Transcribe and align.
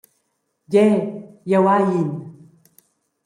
Gie, 0.71 0.85
jeu 1.49 1.65
hai 1.71 1.85
in. 1.99 2.09